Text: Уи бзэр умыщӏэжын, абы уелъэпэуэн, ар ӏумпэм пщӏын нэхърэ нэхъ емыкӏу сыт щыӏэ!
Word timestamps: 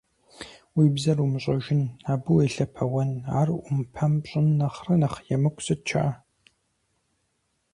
Уи 0.75 0.87
бзэр 0.95 1.17
умыщӏэжын, 1.23 1.81
абы 2.11 2.29
уелъэпэуэн, 2.35 3.11
ар 3.39 3.49
ӏумпэм 3.63 4.13
пщӏын 4.21 4.47
нэхърэ 4.57 4.95
нэхъ 5.01 5.17
емыкӏу 5.35 5.63
сыт 5.65 5.81
щыӏэ! 5.87 6.09